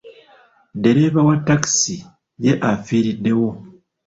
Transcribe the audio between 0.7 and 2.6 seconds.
Ddereeva wa takisi ye